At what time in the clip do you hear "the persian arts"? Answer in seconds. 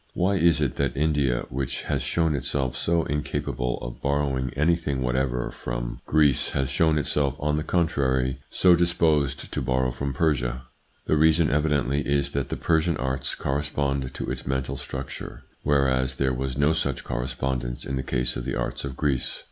12.49-13.35